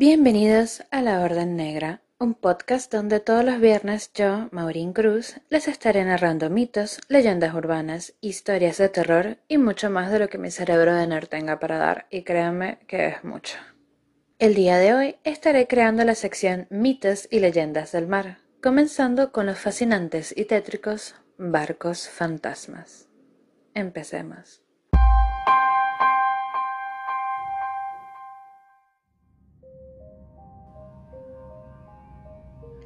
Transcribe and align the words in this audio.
Bienvenidos 0.00 0.82
a 0.90 1.02
La 1.02 1.20
Orden 1.20 1.56
Negra, 1.56 2.00
un 2.18 2.32
podcast 2.32 2.90
donde 2.90 3.20
todos 3.20 3.44
los 3.44 3.60
viernes 3.60 4.10
yo, 4.14 4.48
Maureen 4.50 4.94
Cruz, 4.94 5.38
les 5.50 5.68
estaré 5.68 6.02
narrando 6.06 6.48
mitos, 6.48 7.02
leyendas 7.08 7.52
urbanas, 7.52 8.14
historias 8.22 8.78
de 8.78 8.88
terror 8.88 9.36
y 9.46 9.58
mucho 9.58 9.90
más 9.90 10.10
de 10.10 10.18
lo 10.18 10.30
que 10.30 10.38
mi 10.38 10.50
cerebro 10.50 10.94
de 10.94 11.06
nerd 11.06 11.28
tenga 11.28 11.60
para 11.60 11.76
dar, 11.76 12.06
y 12.08 12.22
créanme 12.22 12.78
que 12.86 13.08
es 13.08 13.24
mucho. 13.24 13.58
El 14.38 14.54
día 14.54 14.78
de 14.78 14.94
hoy 14.94 15.16
estaré 15.22 15.66
creando 15.66 16.02
la 16.02 16.14
sección 16.14 16.66
Mitos 16.70 17.28
y 17.30 17.40
Leyendas 17.40 17.92
del 17.92 18.06
Mar, 18.06 18.38
comenzando 18.62 19.32
con 19.32 19.44
los 19.44 19.58
fascinantes 19.58 20.32
y 20.34 20.46
tétricos 20.46 21.14
barcos 21.36 22.08
fantasmas. 22.08 23.10
Empecemos. 23.74 24.62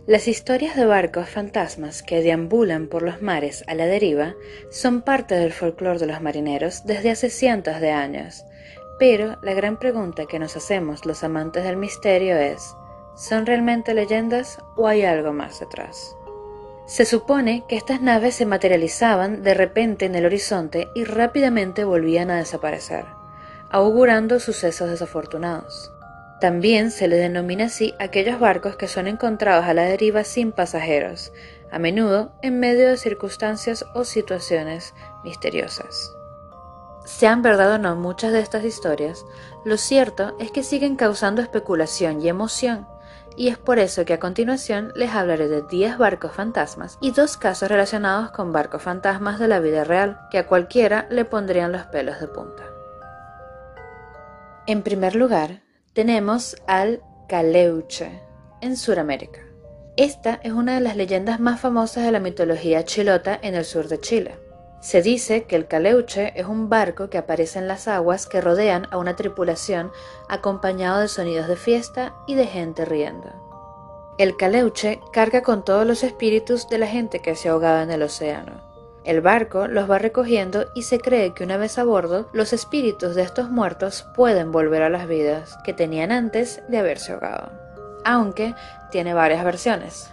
Las 0.06 0.28
historias 0.28 0.76
de 0.76 0.84
barcos 0.84 1.30
fantasmas 1.30 2.02
que 2.02 2.20
deambulan 2.20 2.88
por 2.88 3.02
los 3.02 3.22
mares 3.22 3.64
a 3.66 3.74
la 3.74 3.86
deriva 3.86 4.34
son 4.70 5.00
parte 5.00 5.34
del 5.34 5.50
folclore 5.50 5.98
de 5.98 6.06
los 6.06 6.20
marineros 6.20 6.84
desde 6.84 7.10
hace 7.10 7.30
cientos 7.30 7.80
de 7.80 7.90
años, 7.90 8.44
pero 8.98 9.38
la 9.40 9.54
gran 9.54 9.78
pregunta 9.78 10.26
que 10.26 10.38
nos 10.38 10.58
hacemos 10.58 11.06
los 11.06 11.24
amantes 11.24 11.64
del 11.64 11.78
misterio 11.78 12.36
es, 12.36 12.76
¿son 13.16 13.46
realmente 13.46 13.94
leyendas 13.94 14.58
o 14.76 14.88
hay 14.88 15.04
algo 15.04 15.32
más 15.32 15.58
detrás? 15.60 16.14
Se 16.84 17.06
supone 17.06 17.64
que 17.66 17.76
estas 17.76 18.02
naves 18.02 18.34
se 18.34 18.44
materializaban 18.44 19.42
de 19.42 19.54
repente 19.54 20.04
en 20.04 20.16
el 20.16 20.26
horizonte 20.26 20.88
y 20.94 21.04
rápidamente 21.04 21.84
volvían 21.84 22.30
a 22.30 22.36
desaparecer, 22.36 23.06
augurando 23.70 24.38
sucesos 24.38 24.90
desafortunados. 24.90 25.93
También 26.44 26.90
se 26.90 27.08
le 27.08 27.16
denomina 27.16 27.64
así 27.64 27.94
aquellos 27.98 28.38
barcos 28.38 28.76
que 28.76 28.86
son 28.86 29.06
encontrados 29.06 29.64
a 29.64 29.72
la 29.72 29.84
deriva 29.84 30.24
sin 30.24 30.52
pasajeros, 30.52 31.32
a 31.70 31.78
menudo 31.78 32.32
en 32.42 32.60
medio 32.60 32.86
de 32.86 32.98
circunstancias 32.98 33.86
o 33.94 34.04
situaciones 34.04 34.92
misteriosas. 35.24 36.14
Sean 37.06 37.40
verdad 37.40 37.72
o 37.72 37.78
no 37.78 37.96
muchas 37.96 38.30
de 38.30 38.40
estas 38.40 38.62
historias, 38.62 39.24
lo 39.64 39.78
cierto 39.78 40.36
es 40.38 40.50
que 40.50 40.62
siguen 40.62 40.96
causando 40.96 41.40
especulación 41.40 42.20
y 42.20 42.28
emoción, 42.28 42.86
y 43.38 43.48
es 43.48 43.56
por 43.56 43.78
eso 43.78 44.04
que 44.04 44.12
a 44.12 44.20
continuación 44.20 44.92
les 44.94 45.12
hablaré 45.12 45.48
de 45.48 45.62
10 45.62 45.96
barcos 45.96 46.32
fantasmas 46.32 46.98
y 47.00 47.12
dos 47.12 47.38
casos 47.38 47.70
relacionados 47.70 48.32
con 48.32 48.52
barcos 48.52 48.82
fantasmas 48.82 49.38
de 49.38 49.48
la 49.48 49.60
vida 49.60 49.84
real, 49.84 50.20
que 50.30 50.36
a 50.36 50.46
cualquiera 50.46 51.06
le 51.08 51.24
pondrían 51.24 51.72
los 51.72 51.86
pelos 51.86 52.20
de 52.20 52.28
punta. 52.28 52.64
En 54.66 54.82
primer 54.82 55.14
lugar, 55.14 55.63
tenemos 55.94 56.56
al 56.66 57.02
Caleuche, 57.28 58.20
en 58.60 58.76
Sudamérica. 58.76 59.40
Esta 59.96 60.40
es 60.42 60.52
una 60.52 60.74
de 60.74 60.80
las 60.80 60.96
leyendas 60.96 61.38
más 61.38 61.60
famosas 61.60 62.04
de 62.04 62.10
la 62.10 62.18
mitología 62.18 62.84
chilota 62.84 63.38
en 63.40 63.54
el 63.54 63.64
sur 63.64 63.86
de 63.86 64.00
Chile. 64.00 64.36
Se 64.80 65.02
dice 65.02 65.44
que 65.44 65.54
el 65.54 65.68
Caleuche 65.68 66.32
es 66.34 66.46
un 66.46 66.68
barco 66.68 67.08
que 67.10 67.16
aparece 67.16 67.60
en 67.60 67.68
las 67.68 67.86
aguas 67.86 68.26
que 68.26 68.40
rodean 68.40 68.88
a 68.90 68.98
una 68.98 69.14
tripulación 69.14 69.92
acompañado 70.28 70.98
de 70.98 71.06
sonidos 71.06 71.46
de 71.46 71.56
fiesta 71.56 72.16
y 72.26 72.34
de 72.34 72.48
gente 72.48 72.84
riendo. 72.84 73.30
El 74.18 74.36
Caleuche 74.36 75.00
carga 75.12 75.42
con 75.42 75.64
todos 75.64 75.86
los 75.86 76.02
espíritus 76.02 76.68
de 76.68 76.78
la 76.78 76.88
gente 76.88 77.20
que 77.20 77.36
se 77.36 77.48
ahogaba 77.48 77.82
en 77.82 77.92
el 77.92 78.02
océano. 78.02 78.73
El 79.04 79.20
barco 79.20 79.68
los 79.68 79.90
va 79.90 79.98
recogiendo 79.98 80.64
y 80.74 80.82
se 80.82 80.98
cree 80.98 81.34
que 81.34 81.44
una 81.44 81.58
vez 81.58 81.78
a 81.78 81.84
bordo, 81.84 82.30
los 82.32 82.54
espíritus 82.54 83.14
de 83.14 83.20
estos 83.20 83.50
muertos 83.50 84.06
pueden 84.14 84.50
volver 84.50 84.82
a 84.82 84.88
las 84.88 85.06
vidas 85.06 85.58
que 85.62 85.74
tenían 85.74 86.10
antes 86.10 86.62
de 86.68 86.78
haberse 86.78 87.12
ahogado. 87.12 87.52
Aunque 88.02 88.54
tiene 88.90 89.12
varias 89.12 89.44
versiones. 89.44 90.10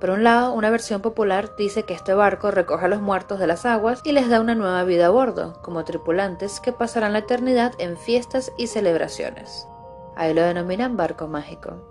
Por 0.00 0.10
un 0.10 0.22
lado, 0.22 0.52
una 0.52 0.70
versión 0.70 1.02
popular 1.02 1.56
dice 1.56 1.82
que 1.82 1.94
este 1.94 2.14
barco 2.14 2.52
recoge 2.52 2.84
a 2.84 2.88
los 2.88 3.00
muertos 3.00 3.40
de 3.40 3.48
las 3.48 3.66
aguas 3.66 4.00
y 4.04 4.12
les 4.12 4.28
da 4.28 4.40
una 4.40 4.54
nueva 4.54 4.84
vida 4.84 5.06
a 5.06 5.10
bordo, 5.10 5.60
como 5.60 5.84
tripulantes 5.84 6.60
que 6.60 6.72
pasarán 6.72 7.14
la 7.14 7.20
eternidad 7.20 7.72
en 7.78 7.96
fiestas 7.96 8.52
y 8.56 8.68
celebraciones. 8.68 9.66
Ahí 10.14 10.34
lo 10.34 10.42
denominan 10.42 10.96
barco 10.96 11.26
mágico. 11.26 11.82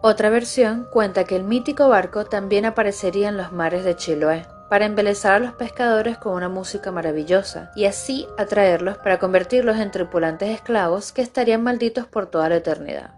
Otra 0.00 0.30
versión 0.30 0.88
cuenta 0.90 1.24
que 1.24 1.36
el 1.36 1.44
mítico 1.44 1.88
barco 1.88 2.24
también 2.24 2.64
aparecería 2.64 3.28
en 3.28 3.36
los 3.36 3.52
mares 3.52 3.84
de 3.84 3.96
Chiloé, 3.96 4.46
para 4.72 4.86
embelezar 4.86 5.34
a 5.34 5.38
los 5.38 5.52
pescadores 5.52 6.16
con 6.16 6.32
una 6.32 6.48
música 6.48 6.90
maravillosa 6.90 7.72
y 7.76 7.84
así 7.84 8.26
atraerlos 8.38 8.96
para 8.96 9.18
convertirlos 9.18 9.76
en 9.76 9.90
tripulantes 9.90 10.48
esclavos 10.48 11.12
que 11.12 11.20
estarían 11.20 11.62
malditos 11.62 12.06
por 12.06 12.24
toda 12.30 12.48
la 12.48 12.56
eternidad, 12.56 13.10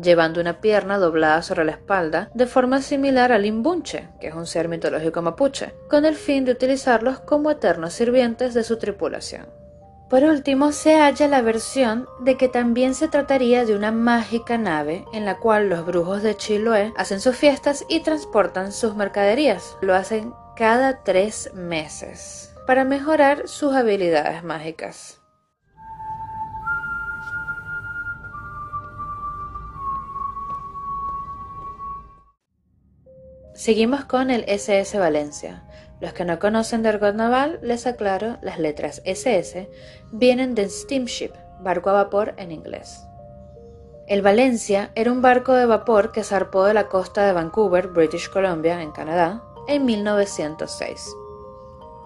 llevando 0.00 0.40
una 0.40 0.62
pierna 0.62 0.96
doblada 0.96 1.42
sobre 1.42 1.66
la 1.66 1.72
espalda 1.72 2.30
de 2.32 2.46
forma 2.46 2.80
similar 2.80 3.32
al 3.32 3.44
imbunche, 3.44 4.08
que 4.18 4.28
es 4.28 4.34
un 4.34 4.46
ser 4.46 4.68
mitológico 4.68 5.20
mapuche, 5.20 5.74
con 5.90 6.06
el 6.06 6.14
fin 6.14 6.46
de 6.46 6.52
utilizarlos 6.52 7.20
como 7.20 7.50
eternos 7.50 7.92
sirvientes 7.92 8.54
de 8.54 8.64
su 8.64 8.78
tripulación. 8.78 9.44
Por 10.08 10.22
último, 10.22 10.72
se 10.72 10.96
halla 10.96 11.28
la 11.28 11.42
versión 11.42 12.08
de 12.20 12.38
que 12.38 12.48
también 12.48 12.94
se 12.94 13.08
trataría 13.08 13.66
de 13.66 13.76
una 13.76 13.92
mágica 13.92 14.56
nave 14.56 15.04
en 15.12 15.26
la 15.26 15.36
cual 15.36 15.68
los 15.68 15.84
brujos 15.84 16.22
de 16.22 16.34
Chiloé 16.34 16.94
hacen 16.96 17.20
sus 17.20 17.36
fiestas 17.36 17.84
y 17.90 18.00
transportan 18.00 18.72
sus 18.72 18.96
mercaderías. 18.96 19.76
Lo 19.82 19.94
hacen 19.94 20.32
cada 20.56 21.02
tres 21.02 21.52
meses 21.54 22.54
para 22.66 22.84
mejorar 22.84 23.48
sus 23.48 23.74
habilidades 23.74 24.44
mágicas. 24.44 25.20
Seguimos 33.54 34.04
con 34.04 34.30
el 34.30 34.44
SS 34.46 34.98
Valencia. 34.98 35.64
Los 36.00 36.12
que 36.12 36.24
no 36.24 36.38
conocen 36.38 36.82
de 36.82 36.90
argot 36.90 37.14
naval, 37.14 37.58
les 37.62 37.86
aclaro, 37.86 38.36
las 38.42 38.58
letras 38.58 39.00
SS 39.04 39.68
vienen 40.12 40.54
de 40.54 40.68
steamship, 40.68 41.32
barco 41.60 41.90
a 41.90 41.94
vapor 41.94 42.34
en 42.36 42.52
inglés. 42.52 43.04
El 44.06 44.22
Valencia 44.22 44.90
era 44.94 45.10
un 45.10 45.22
barco 45.22 45.54
de 45.54 45.66
vapor 45.66 46.12
que 46.12 46.24
zarpó 46.24 46.64
de 46.64 46.74
la 46.74 46.88
costa 46.88 47.24
de 47.24 47.32
Vancouver, 47.32 47.88
British 47.88 48.28
Columbia, 48.28 48.82
en 48.82 48.92
Canadá, 48.92 49.42
en 49.66 49.84
1906. 49.84 51.16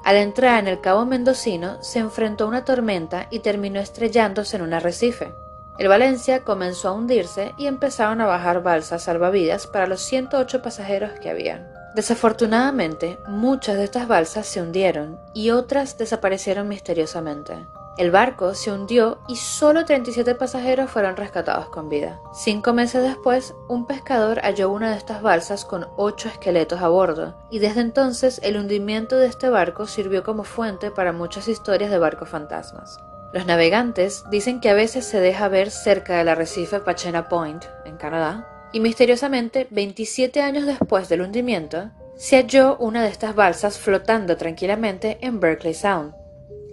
Al 0.05 0.17
entrar 0.17 0.59
en 0.59 0.69
el 0.69 0.81
Cabo 0.81 1.05
Mendocino 1.05 1.83
se 1.83 1.99
enfrentó 1.99 2.45
a 2.45 2.49
una 2.49 2.65
tormenta 2.65 3.27
y 3.31 3.41
terminó 3.41 3.81
estrellándose 3.81 4.57
en 4.57 4.63
un 4.63 4.73
arrecife. 4.73 5.35
El 5.79 5.89
Valencia 5.89 6.45
comenzó 6.45 6.89
a 6.89 6.93
hundirse 6.93 7.53
y 7.57 7.67
empezaron 7.67 8.21
a 8.21 8.27
bajar 8.27 8.63
balsas 8.63 9.05
salvavidas 9.05 9.67
para 9.67 9.87
los 9.87 10.01
108 10.03 10.63
pasajeros 10.63 11.13
que 11.21 11.31
había. 11.31 11.73
Desafortunadamente, 11.95 13.19
muchas 13.27 13.77
de 13.77 13.85
estas 13.85 14.09
balsas 14.09 14.47
se 14.47 14.61
hundieron 14.61 15.19
y 15.35 15.51
otras 15.51 15.99
desaparecieron 15.99 16.69
misteriosamente. 16.69 17.67
El 17.99 18.13
barco 18.13 18.55
se 18.55 18.71
hundió 18.71 19.19
y 19.27 19.35
solo 19.35 19.85
37 19.85 20.37
pasajeros 20.37 20.89
fueron 20.89 21.17
rescatados 21.17 21.69
con 21.69 21.89
vida. 21.89 22.21
Cinco 22.33 22.73
meses 22.73 23.03
después, 23.03 23.57
un 23.69 23.89
pescador 23.89 24.39
halló 24.45 24.71
una 24.71 24.93
de 24.93 24.97
estas 24.97 25.21
balsas 25.21 25.65
con 25.65 25.89
ocho 25.97 26.29
esqueletos 26.29 26.81
a 26.81 26.87
bordo, 26.87 27.37
y 27.51 27.59
desde 27.59 27.81
entonces 27.81 28.41
el 28.45 28.57
hundimiento 28.57 29.17
de 29.17 29.27
este 29.27 29.49
barco 29.49 29.89
sirvió 29.89 30.23
como 30.23 30.45
fuente 30.45 30.93
para 30.93 31.13
muchas 31.13 31.49
historias 31.49 31.91
de 31.91 31.99
barcos 31.99 32.29
fantasmas. 32.29 33.01
Los 33.33 33.47
navegantes 33.47 34.23
dicen 34.31 34.61
que 34.61 34.71
a 34.71 34.75
veces 34.75 35.05
se 35.05 35.19
deja 35.19 35.49
ver 35.49 35.73
cerca 35.73 36.19
del 36.19 36.29
arrecife 36.29 36.79
Pachena 36.79 37.29
Point, 37.29 37.65
en 37.85 37.97
Canadá, 37.97 38.69
y 38.71 38.79
misteriosamente, 38.79 39.67
27 39.71 40.41
años 40.41 40.67
después 40.67 41.09
del 41.09 41.23
hundimiento, 41.23 41.91
se 42.15 42.37
halló 42.37 42.77
una 42.79 43.03
de 43.03 43.11
estas 43.11 43.35
balsas 43.35 43.77
flotando 43.79 44.37
tranquilamente 44.37 45.19
en 45.21 45.41
Berkeley 45.41 45.75
Sound, 45.75 46.18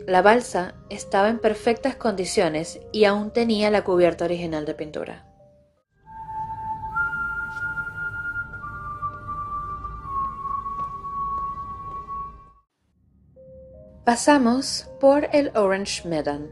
la 0.07 0.21
balsa 0.21 0.75
estaba 0.89 1.29
en 1.29 1.39
perfectas 1.39 1.95
condiciones 1.95 2.79
y 2.91 3.05
aún 3.05 3.31
tenía 3.31 3.71
la 3.71 3.83
cubierta 3.83 4.25
original 4.25 4.65
de 4.65 4.75
pintura. 4.75 5.25
Pasamos 14.05 14.87
por 14.99 15.27
el 15.33 15.51
Orange 15.55 16.07
Meadow. 16.07 16.47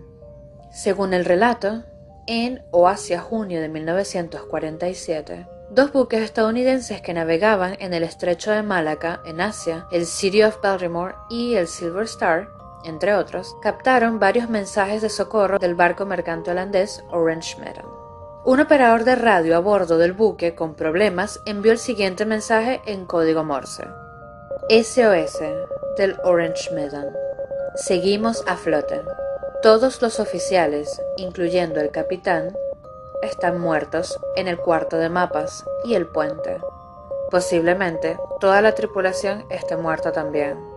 Según 0.71 1.13
el 1.13 1.23
relato, 1.23 1.83
en 2.25 2.63
o 2.71 2.87
hacia 2.87 3.21
junio 3.21 3.61
de 3.61 3.69
1947, 3.69 5.45
dos 5.69 5.93
buques 5.93 6.21
estadounidenses 6.21 7.01
que 7.01 7.13
navegaban 7.13 7.77
en 7.79 7.93
el 7.93 8.01
estrecho 8.01 8.49
de 8.49 8.63
Malaca, 8.63 9.21
en 9.27 9.39
Asia, 9.39 9.85
el 9.91 10.07
City 10.07 10.41
of 10.41 10.59
Baltimore 10.63 11.13
y 11.29 11.53
el 11.53 11.67
Silver 11.67 12.05
Star, 12.05 12.47
entre 12.83 13.15
otros, 13.15 13.55
captaron 13.61 14.19
varios 14.19 14.49
mensajes 14.49 15.01
de 15.01 15.09
socorro 15.09 15.59
del 15.59 15.75
barco 15.75 16.05
mercante 16.05 16.51
holandés 16.51 17.03
Orange 17.11 17.59
Meadow. 17.59 18.41
Un 18.45 18.59
operador 18.59 19.05
de 19.05 19.15
radio 19.15 19.55
a 19.55 19.59
bordo 19.59 19.97
del 19.97 20.11
buque 20.11 20.53
con 20.53 20.75
problemas 20.75 21.39
envió 21.45 21.71
el 21.71 21.77
siguiente 21.77 22.25
mensaje 22.25 22.81
en 22.85 23.05
código 23.05 23.43
Morse. 23.43 23.85
SOS 24.69 25.39
del 25.97 26.17
Orange 26.23 26.71
Meadow. 26.73 27.13
Seguimos 27.75 28.43
a 28.47 28.57
flote. 28.57 29.01
Todos 29.61 30.01
los 30.01 30.19
oficiales, 30.19 31.01
incluyendo 31.15 31.79
el 31.79 31.91
capitán, 31.91 32.57
están 33.21 33.59
muertos 33.59 34.19
en 34.35 34.49
el 34.49 34.57
cuarto 34.57 34.97
de 34.97 35.07
mapas 35.09 35.63
y 35.85 35.95
el 35.95 36.07
puente. 36.07 36.59
Posiblemente 37.31 38.17
toda 38.39 38.61
la 38.61 38.75
tripulación 38.75 39.45
esté 39.49 39.77
muerta 39.77 40.11
también. 40.11 40.72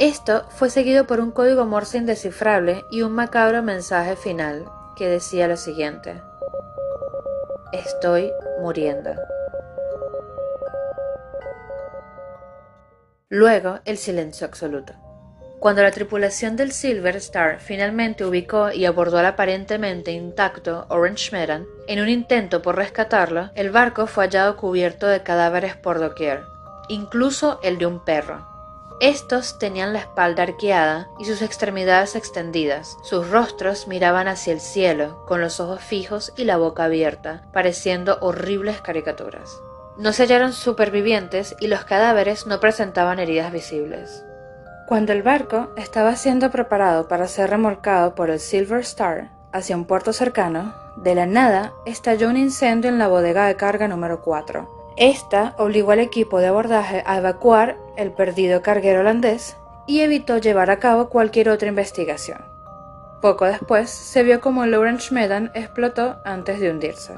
Esto 0.00 0.46
fue 0.48 0.70
seguido 0.70 1.06
por 1.06 1.20
un 1.20 1.30
código 1.30 1.66
Morse 1.66 1.98
indescifrable 1.98 2.86
y 2.90 3.02
un 3.02 3.12
macabro 3.12 3.62
mensaje 3.62 4.16
final 4.16 4.64
que 4.96 5.06
decía 5.06 5.46
lo 5.46 5.58
siguiente. 5.58 6.22
Estoy 7.70 8.32
muriendo. 8.62 9.10
Luego, 13.28 13.80
el 13.84 13.98
silencio 13.98 14.46
absoluto. 14.46 14.94
Cuando 15.58 15.82
la 15.82 15.90
tripulación 15.90 16.56
del 16.56 16.72
Silver 16.72 17.16
Star 17.16 17.60
finalmente 17.60 18.24
ubicó 18.24 18.72
y 18.72 18.86
abordó 18.86 19.18
al 19.18 19.26
aparentemente 19.26 20.12
intacto 20.12 20.86
Orange 20.88 21.30
Meadow, 21.30 21.66
en 21.88 22.00
un 22.00 22.08
intento 22.08 22.62
por 22.62 22.76
rescatarlo, 22.76 23.50
el 23.54 23.70
barco 23.70 24.06
fue 24.06 24.24
hallado 24.24 24.56
cubierto 24.56 25.06
de 25.06 25.22
cadáveres 25.22 25.76
por 25.76 25.98
doquier, 25.98 26.40
incluso 26.88 27.60
el 27.62 27.76
de 27.76 27.84
un 27.84 28.02
perro. 28.02 28.49
Estos 29.00 29.58
tenían 29.58 29.94
la 29.94 30.00
espalda 30.00 30.42
arqueada 30.42 31.08
y 31.18 31.24
sus 31.24 31.40
extremidades 31.40 32.16
extendidas. 32.16 32.98
Sus 33.02 33.30
rostros 33.30 33.88
miraban 33.88 34.28
hacia 34.28 34.52
el 34.52 34.60
cielo, 34.60 35.24
con 35.26 35.40
los 35.40 35.58
ojos 35.58 35.80
fijos 35.80 36.34
y 36.36 36.44
la 36.44 36.58
boca 36.58 36.84
abierta, 36.84 37.48
pareciendo 37.50 38.18
horribles 38.20 38.82
caricaturas. 38.82 39.58
No 39.96 40.12
se 40.12 40.24
hallaron 40.24 40.52
supervivientes 40.52 41.56
y 41.60 41.68
los 41.68 41.84
cadáveres 41.84 42.46
no 42.46 42.60
presentaban 42.60 43.18
heridas 43.18 43.50
visibles. 43.52 44.22
Cuando 44.86 45.14
el 45.14 45.22
barco 45.22 45.70
estaba 45.78 46.14
siendo 46.16 46.50
preparado 46.50 47.08
para 47.08 47.26
ser 47.26 47.48
remolcado 47.48 48.14
por 48.14 48.28
el 48.28 48.38
Silver 48.38 48.80
Star 48.80 49.30
hacia 49.50 49.76
un 49.76 49.86
puerto 49.86 50.12
cercano, 50.12 50.74
de 50.96 51.14
la 51.14 51.24
nada 51.24 51.72
estalló 51.86 52.28
un 52.28 52.36
incendio 52.36 52.90
en 52.90 52.98
la 52.98 53.08
bodega 53.08 53.46
de 53.46 53.56
carga 53.56 53.88
número 53.88 54.20
4, 54.20 54.79
esta 54.96 55.54
obligó 55.58 55.92
al 55.92 56.00
equipo 56.00 56.38
de 56.38 56.48
abordaje 56.48 57.02
a 57.06 57.18
evacuar 57.18 57.76
el 57.96 58.12
perdido 58.12 58.62
carguero 58.62 59.00
holandés 59.00 59.56
y 59.86 60.00
evitó 60.00 60.38
llevar 60.38 60.70
a 60.70 60.78
cabo 60.78 61.08
cualquier 61.08 61.48
otra 61.48 61.68
investigación. 61.68 62.44
Poco 63.20 63.44
después 63.44 63.90
se 63.90 64.22
vio 64.22 64.40
como 64.40 64.64
el 64.64 64.74
Orange 64.74 65.12
Medan 65.12 65.50
explotó 65.54 66.20
antes 66.24 66.60
de 66.60 66.70
hundirse. 66.70 67.14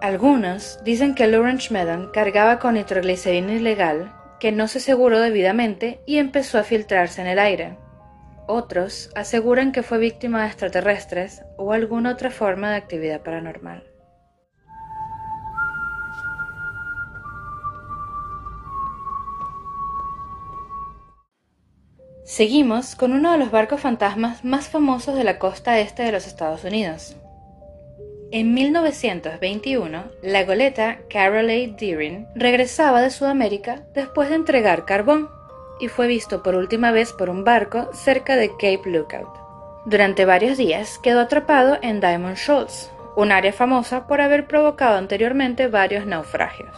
Algunos 0.00 0.82
dicen 0.84 1.14
que 1.14 1.24
el 1.24 1.34
Orange 1.34 1.72
Medan 1.72 2.10
cargaba 2.12 2.58
con 2.58 2.74
nitroglicerina 2.74 3.54
ilegal 3.54 4.12
que 4.40 4.52
no 4.52 4.68
se 4.68 4.78
aseguró 4.78 5.20
debidamente 5.20 6.00
y 6.06 6.18
empezó 6.18 6.58
a 6.58 6.64
filtrarse 6.64 7.20
en 7.20 7.28
el 7.28 7.38
aire. 7.38 7.78
Otros 8.46 9.10
aseguran 9.14 9.72
que 9.72 9.82
fue 9.82 9.98
víctima 9.98 10.42
de 10.42 10.48
extraterrestres 10.48 11.42
o 11.56 11.72
alguna 11.72 12.10
otra 12.10 12.30
forma 12.30 12.70
de 12.70 12.76
actividad 12.76 13.22
paranormal. 13.22 13.93
Seguimos 22.34 22.96
con 22.96 23.12
uno 23.12 23.30
de 23.30 23.38
los 23.38 23.52
barcos 23.52 23.80
fantasmas 23.80 24.44
más 24.44 24.68
famosos 24.68 25.14
de 25.14 25.22
la 25.22 25.38
costa 25.38 25.78
este 25.78 26.02
de 26.02 26.10
los 26.10 26.26
Estados 26.26 26.64
Unidos. 26.64 27.14
En 28.32 28.54
1921, 28.54 30.02
la 30.20 30.42
goleta 30.42 30.98
Caroline 31.08 31.76
Deering 31.78 32.26
regresaba 32.34 33.02
de 33.02 33.10
Sudamérica 33.10 33.84
después 33.94 34.30
de 34.30 34.34
entregar 34.34 34.84
carbón 34.84 35.30
y 35.78 35.86
fue 35.86 36.08
visto 36.08 36.42
por 36.42 36.56
última 36.56 36.90
vez 36.90 37.12
por 37.12 37.30
un 37.30 37.44
barco 37.44 37.90
cerca 37.92 38.34
de 38.34 38.50
Cape 38.50 38.82
Lookout. 38.86 39.38
Durante 39.86 40.24
varios 40.24 40.58
días 40.58 40.98
quedó 40.98 41.20
atrapado 41.20 41.78
en 41.82 42.00
Diamond 42.00 42.36
Shoals, 42.36 42.90
un 43.14 43.30
área 43.30 43.52
famosa 43.52 44.08
por 44.08 44.20
haber 44.20 44.48
provocado 44.48 44.98
anteriormente 44.98 45.68
varios 45.68 46.04
naufragios. 46.04 46.76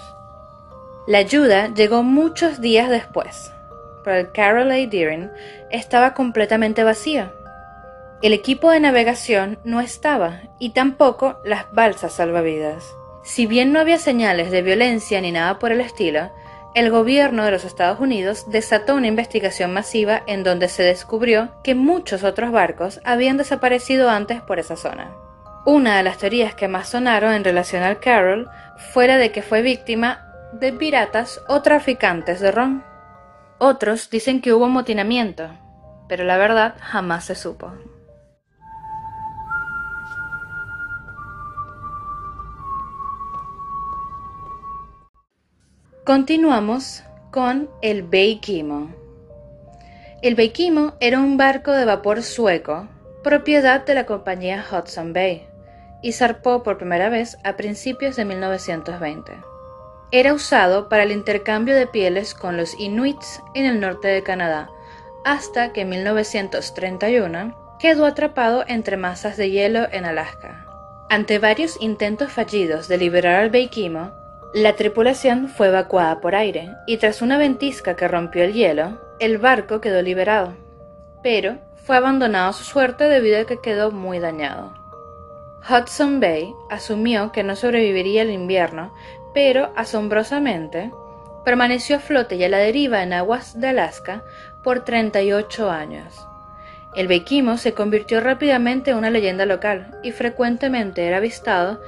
La 1.06 1.16
ayuda 1.16 1.72
llegó 1.72 2.02
muchos 2.02 2.60
días 2.60 2.90
después, 2.90 3.52
el 4.14 4.32
Caroline 4.32 4.86
Deering 4.86 5.30
estaba 5.70 6.14
completamente 6.14 6.84
vacío. 6.84 7.32
El 8.22 8.32
equipo 8.32 8.70
de 8.70 8.80
navegación 8.80 9.58
no 9.64 9.80
estaba 9.80 10.40
y 10.58 10.70
tampoco 10.70 11.38
las 11.44 11.70
balsas 11.72 12.14
salvavidas. 12.14 12.96
Si 13.22 13.46
bien 13.46 13.72
no 13.72 13.80
había 13.80 13.98
señales 13.98 14.50
de 14.50 14.62
violencia 14.62 15.20
ni 15.20 15.32
nada 15.32 15.58
por 15.58 15.72
el 15.72 15.80
estilo, 15.80 16.30
el 16.76 16.90
gobierno 16.90 17.44
de 17.44 17.50
los 17.50 17.64
Estados 17.64 18.00
Unidos 18.00 18.50
desató 18.50 18.94
una 18.94 19.06
investigación 19.06 19.72
masiva 19.72 20.22
en 20.26 20.44
donde 20.44 20.68
se 20.68 20.82
descubrió 20.82 21.50
que 21.64 21.74
muchos 21.74 22.22
otros 22.22 22.52
barcos 22.52 23.00
habían 23.02 23.36
desaparecido 23.36 24.10
antes 24.10 24.42
por 24.42 24.58
esa 24.58 24.76
zona. 24.76 25.14
Una 25.64 25.96
de 25.96 26.02
las 26.04 26.18
teorías 26.18 26.54
que 26.54 26.68
más 26.68 26.90
sonaron 26.90 27.32
en 27.32 27.44
relación 27.44 27.82
al 27.82 27.98
Carol 27.98 28.48
fuera 28.92 29.16
de 29.16 29.32
que 29.32 29.42
fue 29.42 29.62
víctima 29.62 30.26
de 30.52 30.72
piratas 30.72 31.42
o 31.48 31.62
traficantes 31.62 32.40
de 32.40 32.52
ron. 32.52 32.84
Otros 33.58 34.10
dicen 34.10 34.42
que 34.42 34.52
hubo 34.52 34.66
amotinamiento, 34.66 35.48
pero 36.08 36.24
la 36.24 36.36
verdad 36.36 36.74
jamás 36.78 37.24
se 37.24 37.34
supo. 37.34 37.72
Continuamos 46.04 47.02
con 47.30 47.70
el 47.82 48.02
Beikimo. 48.02 48.94
El 50.22 50.34
Beikimo 50.34 50.94
era 51.00 51.18
un 51.18 51.36
barco 51.36 51.72
de 51.72 51.84
vapor 51.84 52.22
sueco, 52.22 52.88
propiedad 53.24 53.84
de 53.84 53.94
la 53.94 54.06
compañía 54.06 54.64
Hudson 54.70 55.12
Bay, 55.12 55.46
y 56.02 56.12
zarpó 56.12 56.62
por 56.62 56.78
primera 56.78 57.08
vez 57.08 57.38
a 57.42 57.56
principios 57.56 58.16
de 58.16 58.24
1920. 58.24 59.55
Era 60.12 60.34
usado 60.34 60.88
para 60.88 61.02
el 61.02 61.10
intercambio 61.10 61.74
de 61.74 61.88
pieles 61.88 62.34
con 62.34 62.56
los 62.56 62.78
inuits 62.78 63.42
en 63.54 63.64
el 63.64 63.80
norte 63.80 64.06
de 64.06 64.22
Canadá, 64.22 64.70
hasta 65.24 65.72
que 65.72 65.80
en 65.80 65.88
1931 65.88 67.76
quedó 67.80 68.06
atrapado 68.06 68.64
entre 68.68 68.96
masas 68.96 69.36
de 69.36 69.50
hielo 69.50 69.88
en 69.90 70.04
Alaska. 70.04 70.66
Ante 71.10 71.40
varios 71.40 71.76
intentos 71.80 72.32
fallidos 72.32 72.86
de 72.86 72.98
liberar 72.98 73.40
al 73.40 73.50
Beikimo, 73.50 74.12
la 74.54 74.74
tripulación 74.74 75.48
fue 75.48 75.68
evacuada 75.68 76.20
por 76.20 76.36
aire 76.36 76.70
y 76.86 76.98
tras 76.98 77.20
una 77.20 77.36
ventisca 77.36 77.96
que 77.96 78.08
rompió 78.08 78.44
el 78.44 78.52
hielo, 78.52 79.00
el 79.18 79.38
barco 79.38 79.80
quedó 79.80 80.02
liberado, 80.02 80.54
pero 81.22 81.58
fue 81.84 81.96
abandonado 81.96 82.50
a 82.50 82.52
su 82.52 82.64
suerte 82.64 83.04
debido 83.04 83.40
a 83.40 83.44
que 83.44 83.60
quedó 83.60 83.90
muy 83.90 84.20
dañado. 84.20 84.72
Hudson 85.68 86.20
Bay 86.20 86.54
asumió 86.70 87.32
que 87.32 87.42
no 87.42 87.56
sobreviviría 87.56 88.22
el 88.22 88.30
invierno 88.30 88.94
pero 89.36 89.70
asombrosamente 89.76 90.90
permaneció 91.44 91.96
a 91.96 91.98
flote 91.98 92.36
y 92.36 92.44
a 92.44 92.48
la 92.48 92.56
deriva 92.56 93.02
en 93.02 93.12
aguas 93.12 93.60
de 93.60 93.68
Alaska 93.68 94.24
por 94.64 94.82
38 94.82 95.70
años. 95.70 96.26
El 96.96 97.06
Bequimo 97.06 97.58
se 97.58 97.74
convirtió 97.74 98.22
rápidamente 98.22 98.92
en 98.92 98.96
una 98.96 99.10
leyenda 99.10 99.44
local 99.44 99.94
y 100.02 100.12
frecuentemente 100.12 101.06
era 101.06 101.18
avistado 101.18 101.82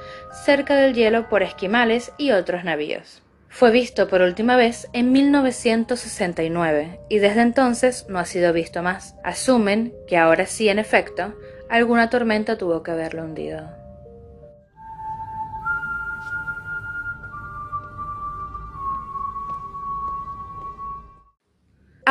cerca 0.45 0.75
del 0.75 0.93
hielo 0.93 1.27
por 1.27 1.41
esquimales 1.41 2.11
y 2.19 2.29
otros 2.33 2.63
navíos. 2.63 3.23
Fue 3.47 3.71
visto 3.71 4.07
por 4.07 4.21
última 4.21 4.55
vez 4.55 4.87
en 4.93 5.11
1969 5.11 6.99
y 7.09 7.17
desde 7.17 7.41
entonces 7.41 8.05
no 8.09 8.19
ha 8.19 8.25
sido 8.25 8.53
visto 8.53 8.83
más. 8.83 9.15
Asumen 9.23 9.91
que 10.07 10.17
ahora 10.17 10.45
sí, 10.45 10.69
en 10.69 10.77
efecto, 10.77 11.33
alguna 11.67 12.11
tormenta 12.11 12.59
tuvo 12.59 12.83
que 12.83 12.91
haberlo 12.91 13.23
hundido. 13.23 13.78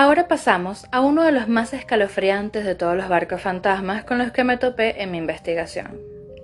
Ahora 0.00 0.28
pasamos 0.28 0.86
a 0.92 1.00
uno 1.00 1.24
de 1.24 1.32
los 1.32 1.48
más 1.48 1.74
escalofriantes 1.74 2.64
de 2.64 2.76
todos 2.76 2.96
los 2.96 3.08
barcos 3.08 3.42
fantasmas 3.42 4.04
con 4.04 4.18
los 4.18 4.30
que 4.30 4.44
me 4.44 4.56
topé 4.56 5.02
en 5.02 5.10
mi 5.10 5.18
investigación, 5.18 6.00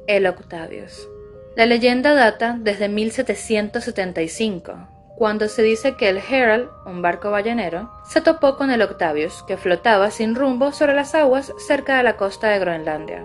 el 0.09 0.27
Octavius. 0.27 1.09
La 1.55 1.65
leyenda 1.65 2.15
data 2.15 2.57
desde 2.59 2.89
1775, 2.89 4.89
cuando 5.17 5.47
se 5.47 5.63
dice 5.63 5.95
que 5.95 6.09
el 6.09 6.19
Herald, 6.19 6.69
un 6.85 7.01
barco 7.01 7.31
ballenero, 7.31 7.93
se 8.05 8.21
topó 8.21 8.57
con 8.57 8.73
el 8.73 8.83
Octavius, 8.83 9.45
que 9.47 9.57
flotaba 9.57 10.11
sin 10.11 10.35
rumbo 10.35 10.73
sobre 10.73 10.95
las 10.95 11.15
aguas 11.15 11.53
cerca 11.69 11.97
de 11.97 12.03
la 12.03 12.17
costa 12.17 12.49
de 12.49 12.59
Groenlandia. 12.59 13.25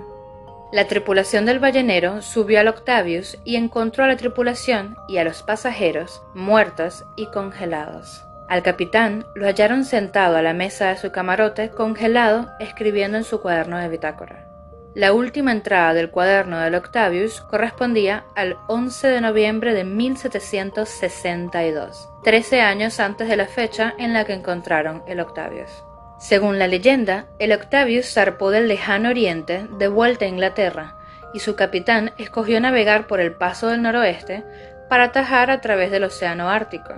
La 0.72 0.86
tripulación 0.86 1.48
del 1.48 1.58
ballenero 1.58 2.22
subió 2.22 2.60
al 2.60 2.68
Octavius 2.68 3.40
y 3.46 3.56
encontró 3.56 4.04
a 4.04 4.08
la 4.08 4.18
tripulación 4.18 4.96
y 5.08 5.18
a 5.18 5.24
los 5.24 5.42
pasajeros 5.42 6.22
muertos 6.36 7.04
y 7.18 7.26
congelados. 7.32 8.29
Al 8.50 8.64
capitán 8.64 9.26
lo 9.36 9.46
hallaron 9.46 9.86
sentado 9.86 10.36
a 10.36 10.42
la 10.42 10.54
mesa 10.54 10.90
de 10.90 10.98
su 10.98 11.12
camarote, 11.12 11.70
congelado, 11.70 12.50
escribiendo 12.60 13.20
en 13.20 13.24
su 13.24 13.42
cuaderno 13.42 13.78
de 13.78 13.90
bitácora. 13.90 14.48
La 14.96 15.14
última 15.14 15.52
entrada 15.52 15.94
del 15.94 16.10
cuaderno 16.10 16.60
del 16.60 16.74
Octavius 16.74 17.42
correspondía 17.42 18.26
al 18.36 18.58
11 18.68 19.08
de 19.08 19.22
noviembre 19.22 19.76
de 19.76 19.84
1762, 19.84 22.10
13 22.24 22.62
años 22.62 23.00
antes 23.00 23.30
de 23.30 23.38
la 23.38 23.46
fecha 23.46 23.94
en 24.00 24.14
la 24.14 24.26
que 24.26 24.34
encontraron 24.34 25.04
el 25.08 25.20
Octavius. 25.20 25.70
Según 26.18 26.58
la 26.58 26.66
leyenda, 26.66 27.28
el 27.38 27.52
Octavius 27.52 28.12
zarpó 28.12 28.50
del 28.50 28.68
lejano 28.68 29.10
oriente 29.10 29.68
de 29.78 29.88
vuelta 29.88 30.26
a 30.26 30.30
Inglaterra 30.30 30.96
y 31.36 31.40
su 31.40 31.56
capitán 31.56 32.14
escogió 32.18 32.60
navegar 32.60 33.06
por 33.06 33.20
el 33.20 33.34
paso 33.34 33.68
del 33.68 33.84
noroeste 33.84 34.44
para 34.90 35.04
atajar 35.04 35.52
a 35.52 35.62
través 35.62 35.92
del 35.92 36.06
Océano 36.06 36.50
Ártico. 36.50 36.96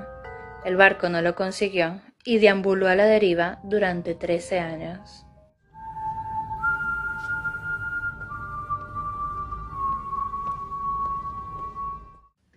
El 0.63 0.77
barco 0.77 1.09
no 1.09 1.21
lo 1.23 1.33
consiguió 1.33 2.01
y 2.23 2.37
deambuló 2.37 2.87
a 2.87 2.95
la 2.95 3.05
deriva 3.05 3.59
durante 3.63 4.13
13 4.13 4.59
años. 4.59 5.25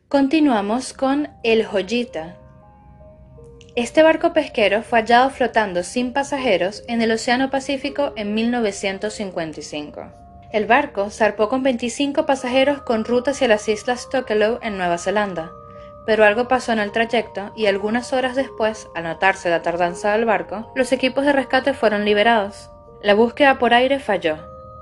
Continuamos 0.08 0.92
con 0.92 1.30
el 1.42 1.64
Joyita. 1.64 2.36
Este 3.74 4.02
barco 4.02 4.32
pesquero 4.32 4.82
fue 4.82 5.00
hallado 5.00 5.30
flotando 5.30 5.82
sin 5.82 6.12
pasajeros 6.12 6.84
en 6.86 7.02
el 7.02 7.10
Océano 7.10 7.50
Pacífico 7.50 8.12
en 8.16 8.34
1955. 8.34 10.12
El 10.52 10.66
barco 10.66 11.10
zarpó 11.10 11.48
con 11.48 11.64
25 11.64 12.26
pasajeros 12.26 12.82
con 12.82 13.04
ruta 13.04 13.32
hacia 13.32 13.48
las 13.48 13.66
islas 13.68 14.08
Tokelau 14.10 14.60
en 14.62 14.76
Nueva 14.76 14.98
Zelanda 14.98 15.50
pero 16.06 16.24
algo 16.24 16.48
pasó 16.48 16.72
en 16.72 16.78
el 16.78 16.92
trayecto 16.92 17.52
y 17.54 17.66
algunas 17.66 18.12
horas 18.12 18.36
después, 18.36 18.88
al 18.94 19.04
notarse 19.04 19.50
la 19.50 19.62
tardanza 19.62 20.12
del 20.12 20.24
barco, 20.24 20.70
los 20.74 20.92
equipos 20.92 21.24
de 21.24 21.32
rescate 21.32 21.74
fueron 21.74 22.04
liberados. 22.04 22.70
La 23.02 23.14
búsqueda 23.14 23.58
por 23.58 23.74
aire 23.74 23.98
falló, 23.98 24.38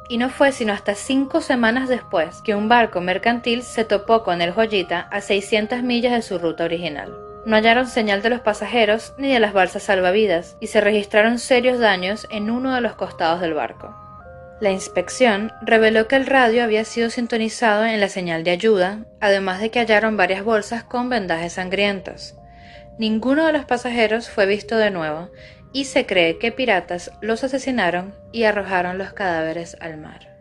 y 0.09 0.19
no 0.19 0.29
fue 0.29 0.53
sino 0.53 0.73
hasta 0.73 0.95
cinco 0.95 1.41
semanas 1.41 1.89
después 1.89 2.43
que 2.43 2.55
un 2.55 2.69
barco 2.69 3.01
mercantil 3.01 3.63
se 3.63 3.85
topó 3.85 4.23
con 4.23 4.43
el 4.43 4.53
Joyita 4.53 5.01
a 5.11 5.21
600 5.21 5.83
millas 5.83 6.13
de 6.13 6.23
su 6.23 6.39
ruta 6.39 6.65
original. 6.65 7.17
No 7.45 7.57
hallaron 7.57 7.87
señal 7.87 8.23
de 8.23 8.31
los 8.31 8.41
pasajeros 8.41 9.15
ni 9.17 9.33
de 9.33 9.41
las 9.41 9.53
balsas 9.53 9.85
salvavidas 9.85 10.57
y 10.61 10.69
se 10.69 10.81
registraron 10.81 11.39
serios 11.39 11.79
daños 11.79 12.27
en 12.31 12.51
uno 12.51 12.75
de 12.75 12.81
los 12.81 12.95
costados 12.95 13.41
del 13.41 13.55
barco. 13.55 13.97
La 14.63 14.71
inspección 14.71 15.51
reveló 15.61 16.07
que 16.07 16.15
el 16.15 16.25
radio 16.25 16.63
había 16.63 16.85
sido 16.85 17.11
sintonizado 17.11 17.85
en 17.85 18.01
la 18.01 18.09
señal 18.09 18.45
de 18.45 18.53
ayuda, 18.53 19.01
además 19.19 19.61
de 19.61 19.73
que 19.73 19.81
hallaron 19.81 20.17
varias 20.17 20.45
bolsas 20.45 20.85
con 20.85 21.09
vendajes 21.09 21.55
sangrientos. 21.55 22.37
Ninguno 22.97 23.45
de 23.45 23.53
los 23.53 23.65
pasajeros 23.65 24.31
fue 24.31 24.47
visto 24.47 24.77
de 24.77 24.93
nuevo 24.93 25.31
y 25.73 25.87
se 25.87 26.07
cree 26.07 26.39
que 26.39 26.53
piratas 26.53 27.11
los 27.21 27.43
asesinaron 27.43 28.15
y 28.31 28.45
arrojaron 28.45 28.99
los 28.99 29.13
cadáveres 29.13 29.77
al 29.81 29.99
mar. 29.99 30.32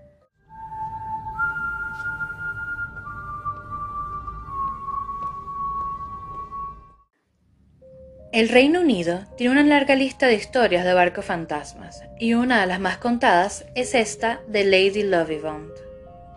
El 8.31 8.47
Reino 8.47 8.79
Unido 8.79 9.25
tiene 9.35 9.51
una 9.51 9.63
larga 9.63 9.93
lista 9.93 10.25
de 10.25 10.35
historias 10.35 10.85
de 10.85 10.93
barcos 10.93 11.25
fantasmas, 11.25 12.05
y 12.17 12.33
una 12.33 12.61
de 12.61 12.67
las 12.67 12.79
más 12.79 12.97
contadas 12.97 13.65
es 13.75 13.93
esta 13.93 14.39
de 14.47 14.63
Lady 14.63 15.03
Lovibond. 15.03 15.73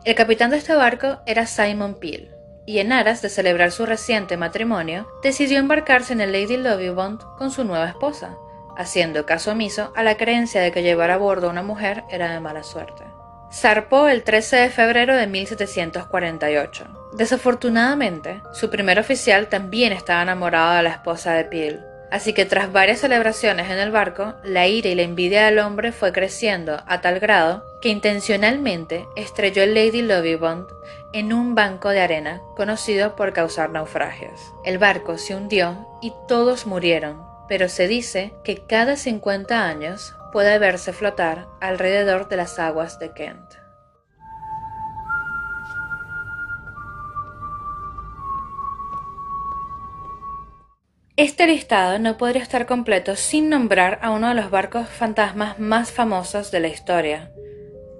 El 0.04 0.16
capitán 0.16 0.50
de 0.50 0.56
este 0.56 0.74
barco 0.74 1.18
era 1.24 1.46
Simon 1.46 1.94
Peel, 2.00 2.34
y 2.66 2.80
en 2.80 2.92
aras 2.92 3.22
de 3.22 3.28
celebrar 3.28 3.70
su 3.70 3.86
reciente 3.86 4.36
matrimonio, 4.36 5.06
decidió 5.22 5.60
embarcarse 5.60 6.12
en 6.12 6.20
el 6.20 6.32
Lady 6.32 6.56
Lovibond 6.56 7.20
con 7.38 7.52
su 7.52 7.62
nueva 7.62 7.90
esposa, 7.90 8.36
haciendo 8.76 9.24
caso 9.24 9.52
omiso 9.52 9.92
a 9.94 10.02
la 10.02 10.16
creencia 10.16 10.60
de 10.60 10.72
que 10.72 10.82
llevar 10.82 11.12
a 11.12 11.16
bordo 11.16 11.46
a 11.46 11.50
una 11.50 11.62
mujer 11.62 12.02
era 12.10 12.28
de 12.32 12.40
mala 12.40 12.64
suerte. 12.64 13.04
Zarpó 13.52 14.08
el 14.08 14.24
13 14.24 14.56
de 14.56 14.70
febrero 14.70 15.14
de 15.14 15.28
1748. 15.28 17.03
Desafortunadamente, 17.16 18.42
su 18.52 18.70
primer 18.70 18.98
oficial 18.98 19.48
también 19.48 19.92
estaba 19.92 20.22
enamorado 20.22 20.74
de 20.74 20.82
la 20.82 20.90
esposa 20.90 21.32
de 21.34 21.44
Peel, 21.44 21.80
así 22.10 22.32
que 22.32 22.44
tras 22.44 22.72
varias 22.72 22.98
celebraciones 22.98 23.70
en 23.70 23.78
el 23.78 23.92
barco, 23.92 24.34
la 24.42 24.66
ira 24.66 24.88
y 24.88 24.96
la 24.96 25.02
envidia 25.02 25.44
del 25.44 25.60
hombre 25.60 25.92
fue 25.92 26.12
creciendo 26.12 26.82
a 26.88 27.00
tal 27.00 27.20
grado 27.20 27.64
que 27.80 27.88
intencionalmente 27.88 29.06
estrelló 29.14 29.62
el 29.62 29.74
Lady 29.74 30.02
Lovibond 30.02 30.66
en 31.12 31.32
un 31.32 31.54
banco 31.54 31.90
de 31.90 32.00
arena 32.00 32.42
conocido 32.56 33.14
por 33.14 33.32
causar 33.32 33.70
naufragios. 33.70 34.40
El 34.64 34.78
barco 34.78 35.16
se 35.16 35.36
hundió 35.36 35.86
y 36.02 36.12
todos 36.26 36.66
murieron, 36.66 37.22
pero 37.48 37.68
se 37.68 37.86
dice 37.86 38.34
que 38.42 38.66
cada 38.66 38.96
50 38.96 39.68
años 39.68 40.16
puede 40.32 40.58
verse 40.58 40.92
flotar 40.92 41.46
alrededor 41.60 42.28
de 42.28 42.38
las 42.38 42.58
aguas 42.58 42.98
de 42.98 43.12
Kent. 43.12 43.63
Este 51.16 51.46
listado 51.46 52.00
no 52.00 52.16
podría 52.16 52.42
estar 52.42 52.66
completo 52.66 53.14
sin 53.14 53.48
nombrar 53.48 54.00
a 54.02 54.10
uno 54.10 54.30
de 54.30 54.34
los 54.34 54.50
barcos 54.50 54.88
fantasmas 54.88 55.60
más 55.60 55.92
famosos 55.92 56.50
de 56.50 56.58
la 56.58 56.66
historia, 56.66 57.30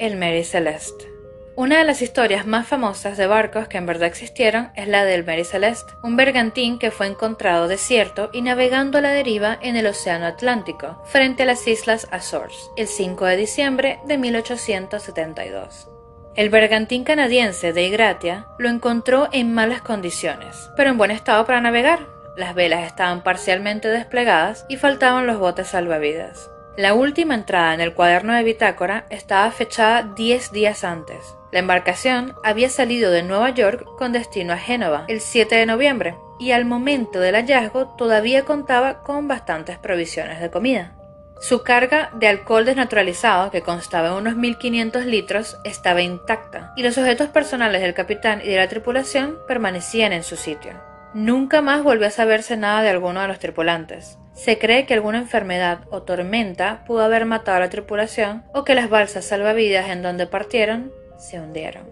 el 0.00 0.16
Mary 0.16 0.42
Celeste. 0.42 1.08
Una 1.54 1.78
de 1.78 1.84
las 1.84 2.02
historias 2.02 2.44
más 2.44 2.66
famosas 2.66 3.16
de 3.16 3.28
barcos 3.28 3.68
que 3.68 3.78
en 3.78 3.86
verdad 3.86 4.08
existieron 4.08 4.72
es 4.74 4.88
la 4.88 5.04
del 5.04 5.24
Mary 5.24 5.44
Celeste, 5.44 5.92
un 6.02 6.16
bergantín 6.16 6.80
que 6.80 6.90
fue 6.90 7.06
encontrado 7.06 7.68
desierto 7.68 8.30
y 8.32 8.42
navegando 8.42 8.98
a 8.98 9.00
la 9.00 9.12
deriva 9.12 9.56
en 9.62 9.76
el 9.76 9.86
Océano 9.86 10.26
Atlántico, 10.26 11.00
frente 11.06 11.44
a 11.44 11.46
las 11.46 11.68
Islas 11.68 12.08
Azores, 12.10 12.68
el 12.76 12.88
5 12.88 13.26
de 13.26 13.36
diciembre 13.36 14.00
de 14.08 14.18
1872. 14.18 15.88
El 16.34 16.50
bergantín 16.50 17.04
canadiense 17.04 17.72
de 17.72 17.84
Igratia 17.84 18.48
lo 18.58 18.68
encontró 18.68 19.28
en 19.30 19.54
malas 19.54 19.82
condiciones, 19.82 20.68
pero 20.76 20.90
en 20.90 20.98
buen 20.98 21.12
estado 21.12 21.46
para 21.46 21.60
navegar. 21.60 22.13
Las 22.36 22.54
velas 22.54 22.84
estaban 22.84 23.22
parcialmente 23.22 23.88
desplegadas 23.88 24.66
y 24.68 24.76
faltaban 24.76 25.26
los 25.26 25.38
botes 25.38 25.68
salvavidas. 25.68 26.50
La 26.76 26.94
última 26.94 27.34
entrada 27.34 27.74
en 27.74 27.80
el 27.80 27.94
cuaderno 27.94 28.34
de 28.34 28.42
bitácora 28.42 29.06
estaba 29.10 29.50
fechada 29.52 30.02
10 30.16 30.50
días 30.50 30.82
antes, 30.82 31.36
la 31.54 31.60
embarcación 31.60 32.34
había 32.42 32.68
salido 32.68 33.12
de 33.12 33.22
Nueva 33.22 33.50
York 33.50 33.86
con 33.96 34.10
destino 34.10 34.52
a 34.54 34.56
Génova 34.56 35.04
el 35.06 35.20
7 35.20 35.54
de 35.54 35.66
noviembre 35.66 36.16
y 36.40 36.50
al 36.50 36.64
momento 36.64 37.20
del 37.20 37.36
hallazgo 37.36 37.94
todavía 37.96 38.44
contaba 38.44 39.04
con 39.04 39.28
bastantes 39.28 39.78
provisiones 39.78 40.40
de 40.40 40.50
comida. 40.50 40.96
Su 41.40 41.62
carga 41.62 42.10
de 42.14 42.26
alcohol 42.26 42.64
desnaturalizado, 42.64 43.52
que 43.52 43.62
constaba 43.62 44.08
en 44.08 44.14
unos 44.14 44.34
1.500 44.34 45.04
litros, 45.04 45.56
estaba 45.62 46.02
intacta 46.02 46.72
y 46.76 46.82
los 46.82 46.98
objetos 46.98 47.28
personales 47.28 47.82
del 47.82 47.94
capitán 47.94 48.40
y 48.40 48.48
de 48.48 48.56
la 48.56 48.68
tripulación 48.68 49.38
permanecían 49.46 50.12
en 50.12 50.24
su 50.24 50.34
sitio. 50.34 50.72
Nunca 51.14 51.62
más 51.62 51.84
volvió 51.84 52.08
a 52.08 52.10
saberse 52.10 52.56
nada 52.56 52.82
de 52.82 52.90
alguno 52.90 53.20
de 53.20 53.28
los 53.28 53.38
tripulantes. 53.38 54.18
Se 54.32 54.58
cree 54.58 54.84
que 54.84 54.94
alguna 54.94 55.18
enfermedad 55.18 55.86
o 55.90 56.02
tormenta 56.02 56.82
pudo 56.86 57.04
haber 57.04 57.24
matado 57.24 57.58
a 57.58 57.60
la 57.60 57.70
tripulación 57.70 58.42
o 58.52 58.64
que 58.64 58.74
las 58.74 58.90
balsas 58.90 59.24
salvavidas 59.24 59.90
en 59.90 60.02
donde 60.02 60.26
partieron 60.26 60.90
se 61.16 61.38
hundieron. 61.38 61.86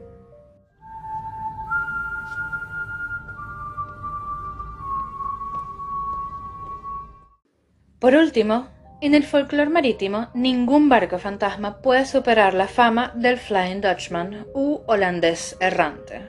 Por 8.01 8.17
último, 8.17 8.69
En 9.01 9.17
el 9.17 9.25
folclore 9.25 9.69
marítimo, 9.69 10.29
ningún 10.33 10.89
barco 10.89 11.19
fantasma 11.19 11.79
puede 11.79 12.07
superar 12.07 12.55
la 12.55 12.69
fama 12.69 13.11
del 13.17 13.37
Flying 13.37 13.81
Dutchman 13.81 14.47
u 14.55 14.81
holandés 14.87 15.57
errante 15.59 16.23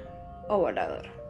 o 0.50 0.58
volador. 0.58 1.23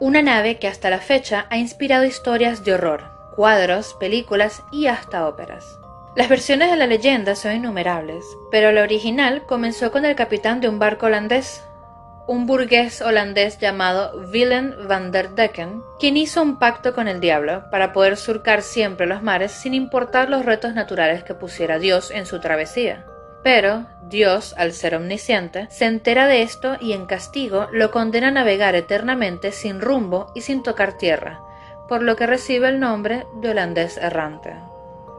Una 0.00 0.22
nave 0.22 0.58
que 0.58 0.66
hasta 0.66 0.88
la 0.88 0.98
fecha 0.98 1.44
ha 1.50 1.58
inspirado 1.58 2.06
historias 2.06 2.64
de 2.64 2.72
horror, 2.72 3.04
cuadros, 3.36 3.94
películas 4.00 4.62
y 4.72 4.86
hasta 4.86 5.28
óperas. 5.28 5.78
Las 6.16 6.30
versiones 6.30 6.70
de 6.70 6.78
la 6.78 6.86
leyenda 6.86 7.34
son 7.34 7.52
innumerables, 7.56 8.24
pero 8.50 8.72
la 8.72 8.82
original 8.82 9.44
comenzó 9.44 9.92
con 9.92 10.06
el 10.06 10.16
capitán 10.16 10.62
de 10.62 10.70
un 10.70 10.78
barco 10.78 11.04
holandés, 11.04 11.62
un 12.26 12.46
burgués 12.46 13.02
holandés 13.02 13.58
llamado 13.58 14.18
Willem 14.32 14.88
van 14.88 15.12
der 15.12 15.34
Decken, 15.34 15.82
quien 15.98 16.16
hizo 16.16 16.40
un 16.40 16.58
pacto 16.58 16.94
con 16.94 17.06
el 17.06 17.20
diablo 17.20 17.64
para 17.70 17.92
poder 17.92 18.16
surcar 18.16 18.62
siempre 18.62 19.06
los 19.06 19.22
mares 19.22 19.52
sin 19.52 19.74
importar 19.74 20.30
los 20.30 20.46
retos 20.46 20.72
naturales 20.72 21.24
que 21.24 21.34
pusiera 21.34 21.78
Dios 21.78 22.10
en 22.10 22.24
su 22.24 22.40
travesía. 22.40 23.04
Pero 23.42 23.86
Dios, 24.02 24.54
al 24.58 24.72
ser 24.72 24.94
omnisciente, 24.94 25.66
se 25.70 25.86
entera 25.86 26.26
de 26.26 26.42
esto 26.42 26.76
y 26.80 26.92
en 26.92 27.06
castigo 27.06 27.68
lo 27.72 27.90
condena 27.90 28.28
a 28.28 28.32
navegar 28.32 28.74
eternamente 28.74 29.52
sin 29.52 29.80
rumbo 29.80 30.30
y 30.34 30.42
sin 30.42 30.62
tocar 30.62 30.98
tierra, 30.98 31.40
por 31.88 32.02
lo 32.02 32.16
que 32.16 32.26
recibe 32.26 32.68
el 32.68 32.80
nombre 32.80 33.26
de 33.40 33.50
holandés 33.50 33.96
errante. 33.96 34.54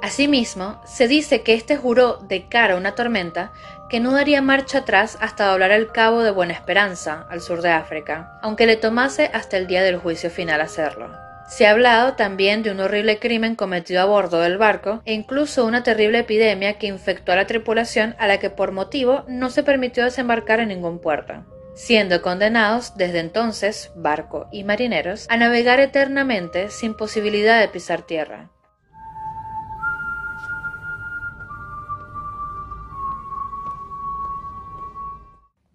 Asimismo, 0.04 0.82
se 0.84 1.08
dice 1.08 1.42
que 1.44 1.54
éste 1.54 1.78
juró 1.78 2.18
de 2.18 2.48
cara 2.48 2.74
a 2.74 2.78
una 2.78 2.96
tormenta 2.96 3.52
que 3.88 4.00
no 4.00 4.12
daría 4.12 4.42
marcha 4.42 4.80
atrás 4.80 5.18
hasta 5.22 5.46
doblar 5.46 5.72
el 5.72 5.92
cabo 5.92 6.24
de 6.24 6.32
Buena 6.32 6.54
Esperanza, 6.54 7.28
al 7.30 7.42
sur 7.42 7.62
de 7.62 7.70
África, 7.70 8.40
aunque 8.42 8.66
le 8.66 8.78
tomase 8.78 9.30
hasta 9.34 9.58
el 9.58 9.68
día 9.68 9.84
del 9.84 9.98
juicio 9.98 10.32
final 10.32 10.62
hacerlo. 10.62 11.31
Se 11.52 11.68
ha 11.68 11.72
hablado 11.72 12.14
también 12.14 12.64
de 12.64 12.72
un 12.72 12.80
horrible 12.80 13.20
crimen 13.20 13.56
cometido 13.56 14.00
a 14.00 14.06
bordo 14.06 14.40
del 14.40 14.58
barco 14.58 15.02
e 15.04 15.12
incluso 15.12 15.66
una 15.66 15.84
terrible 15.84 16.20
epidemia 16.20 16.78
que 16.78 16.88
infectó 16.88 17.34
a 17.34 17.36
la 17.36 17.46
tripulación 17.46 18.16
a 18.20 18.28
la 18.28 18.40
que 18.40 18.50
por 18.50 18.72
motivo 18.72 19.26
no 19.28 19.50
se 19.50 19.62
permitió 19.62 20.06
desembarcar 20.06 20.62
en 20.62 20.70
ningún 20.70 21.00
puerto, 21.00 21.44
siendo 21.76 22.22
condenados 22.22 22.96
desde 22.96 23.20
entonces, 23.20 23.92
barco 23.98 24.48
y 24.54 24.64
marineros, 24.64 25.28
a 25.30 25.36
navegar 25.36 25.82
eternamente 25.82 26.70
sin 26.70 26.94
posibilidad 26.94 27.60
de 27.60 27.68
pisar 27.68 28.04
tierra. 28.04 28.50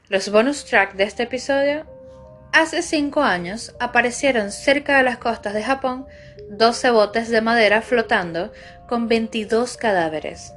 Los 0.08 0.30
bonus 0.30 0.64
track 0.64 0.94
de 0.94 1.04
este 1.04 1.24
episodio. 1.24 1.95
Hace 2.56 2.80
cinco 2.80 3.22
años 3.22 3.74
aparecieron 3.80 4.50
cerca 4.50 4.96
de 4.96 5.02
las 5.02 5.18
costas 5.18 5.52
de 5.52 5.62
Japón 5.62 6.06
12 6.48 6.90
botes 6.90 7.28
de 7.28 7.42
madera 7.42 7.82
flotando 7.82 8.50
con 8.88 9.08
22 9.08 9.76
cadáveres. 9.76 10.54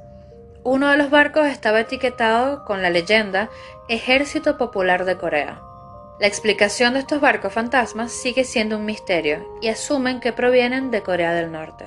Uno 0.64 0.88
de 0.88 0.96
los 0.96 1.10
barcos 1.10 1.46
estaba 1.46 1.80
etiquetado 1.80 2.64
con 2.64 2.80
la 2.80 2.88
leyenda 2.88 3.50
Ejército 3.90 4.56
Popular 4.56 5.04
de 5.04 5.18
Corea. 5.18 5.60
La 6.18 6.26
explicación 6.26 6.94
de 6.94 7.00
estos 7.00 7.20
barcos 7.20 7.52
fantasmas 7.52 8.12
sigue 8.12 8.44
siendo 8.44 8.78
un 8.78 8.86
misterio 8.86 9.46
y 9.60 9.68
asumen 9.68 10.20
que 10.20 10.32
provienen 10.32 10.90
de 10.90 11.02
Corea 11.02 11.34
del 11.34 11.52
Norte. 11.52 11.84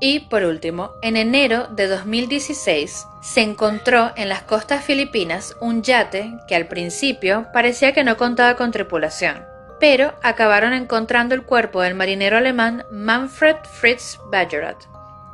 Y 0.00 0.20
por 0.20 0.44
último, 0.44 0.92
en 1.02 1.16
enero 1.16 1.66
de 1.68 1.88
2016 1.88 3.06
se 3.20 3.42
encontró 3.42 4.12
en 4.16 4.28
las 4.28 4.42
costas 4.42 4.84
filipinas 4.84 5.56
un 5.60 5.82
yate 5.82 6.38
que 6.46 6.54
al 6.54 6.68
principio 6.68 7.46
parecía 7.52 7.92
que 7.92 8.04
no 8.04 8.16
contaba 8.16 8.54
con 8.54 8.70
tripulación, 8.70 9.44
pero 9.80 10.14
acabaron 10.22 10.72
encontrando 10.72 11.34
el 11.34 11.42
cuerpo 11.42 11.82
del 11.82 11.96
marinero 11.96 12.36
alemán 12.36 12.84
Manfred 12.92 13.56
Fritz 13.64 14.20
Bajorat, 14.30 14.76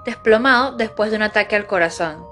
desplomado 0.07 0.73
después 0.77 1.11
de 1.11 1.17
un 1.17 1.23
ataque 1.23 1.57
al 1.57 1.67
corazón. 1.67 2.25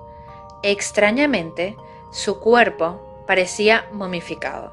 Extrañamente, 0.62 1.76
su 2.12 2.40
cuerpo 2.40 3.24
parecía 3.26 3.86
momificado. 3.92 4.72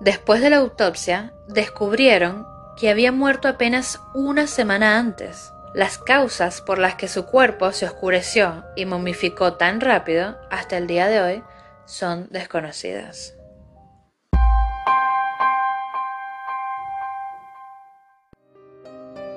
Después 0.00 0.40
de 0.40 0.48
la 0.48 0.56
autopsia, 0.56 1.34
descubrieron 1.46 2.46
que 2.78 2.88
había 2.88 3.12
muerto 3.12 3.48
apenas 3.48 4.00
una 4.14 4.46
semana 4.46 4.98
antes. 4.98 5.52
Las 5.72 5.98
causas 5.98 6.60
por 6.60 6.78
las 6.78 6.96
que 6.96 7.06
su 7.06 7.26
cuerpo 7.26 7.70
se 7.72 7.86
oscureció 7.86 8.64
y 8.74 8.86
momificó 8.86 9.54
tan 9.54 9.80
rápido 9.80 10.36
hasta 10.50 10.76
el 10.76 10.88
día 10.88 11.06
de 11.06 11.20
hoy 11.20 11.44
son 11.84 12.26
desconocidas. 12.30 13.39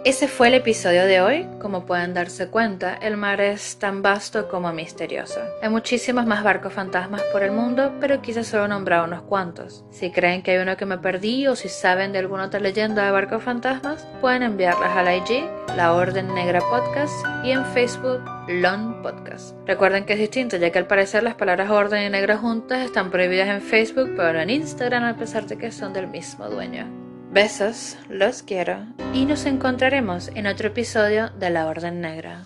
Ese 0.05 0.27
fue 0.27 0.49
el 0.49 0.55
episodio 0.55 1.05
de 1.05 1.21
hoy. 1.21 1.47
Como 1.61 1.85
pueden 1.85 2.13
darse 2.13 2.49
cuenta, 2.49 2.93
el 2.93 3.15
mar 3.15 3.39
es 3.39 3.77
tan 3.77 4.01
vasto 4.01 4.49
como 4.49 4.73
misterioso. 4.73 5.39
Hay 5.61 5.69
muchísimos 5.69 6.25
más 6.25 6.43
barcos 6.43 6.73
fantasmas 6.73 7.21
por 7.31 7.41
el 7.41 7.53
mundo, 7.53 7.93
pero 8.01 8.21
quise 8.21 8.43
solo 8.43 8.67
nombrar 8.67 9.07
unos 9.07 9.21
cuantos. 9.21 9.85
Si 9.91 10.11
creen 10.11 10.41
que 10.41 10.51
hay 10.51 10.57
uno 10.57 10.75
que 10.75 10.85
me 10.85 10.97
perdí 10.97 11.47
o 11.47 11.55
si 11.55 11.69
saben 11.69 12.11
de 12.11 12.19
alguna 12.19 12.47
otra 12.47 12.59
leyenda 12.59 13.05
de 13.05 13.11
barcos 13.11 13.43
fantasmas, 13.43 14.05
pueden 14.19 14.43
enviarlas 14.43 14.89
a 14.89 15.03
la 15.03 15.15
IG, 15.15 15.45
la 15.77 15.93
Orden 15.93 16.35
Negra 16.35 16.59
Podcast, 16.59 17.25
y 17.45 17.51
en 17.51 17.63
Facebook, 17.67 18.21
LON 18.49 19.01
Podcast. 19.03 19.55
Recuerden 19.65 20.03
que 20.03 20.13
es 20.13 20.19
distinto, 20.19 20.57
ya 20.57 20.69
que 20.69 20.79
al 20.79 20.87
parecer 20.87 21.23
las 21.23 21.35
palabras 21.35 21.69
orden 21.69 22.05
y 22.05 22.09
negra 22.09 22.35
juntas 22.35 22.83
están 22.83 23.09
prohibidas 23.09 23.47
en 23.47 23.61
Facebook, 23.61 24.11
pero 24.17 24.41
en 24.41 24.49
Instagram, 24.49 25.05
a 25.05 25.15
pesar 25.15 25.47
de 25.47 25.57
que 25.57 25.71
son 25.71 25.93
del 25.93 26.07
mismo 26.07 26.49
dueño. 26.49 27.02
Besos, 27.33 27.97
los 28.09 28.43
quiero 28.43 28.85
y 29.11 29.25
nos 29.25 29.47
encontraremos 29.47 30.29
en 30.35 30.45
otro 30.45 30.67
episodio 30.67 31.31
de 31.31 31.49
La 31.49 31.65
Orden 31.65 31.99
Negra. 31.99 32.45